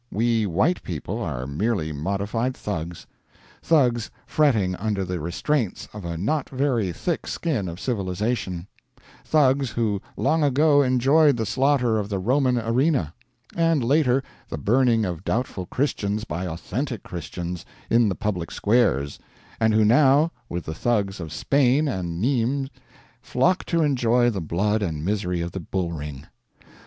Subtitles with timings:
[0.11, 3.05] We white people are merely modified Thugs;
[3.61, 8.65] Thugs fretting under the restraints of a not very thick skin of civilization;
[9.23, 13.13] Thugs who long ago enjoyed the slaughter of the Roman arena,
[13.55, 19.19] and later the burning of doubtful Christians by authentic Christians in the public squares,
[19.59, 22.71] and who now, with the Thugs of Spain and Nimes,
[23.21, 26.25] flock to enjoy the blood and misery of the bullring.